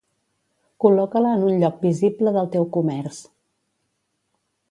Col·loca-la 0.85 1.33
en 1.39 1.43
un 1.49 1.59
lloc 1.63 1.77
visible 1.83 2.33
del 2.39 2.49
teu 2.57 2.67
comerç 2.79 3.23